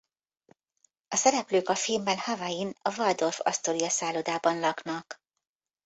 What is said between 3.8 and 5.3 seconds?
szállodában laknak.